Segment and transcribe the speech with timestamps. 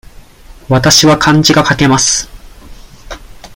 [0.67, 2.27] わたしは漢字が書けます。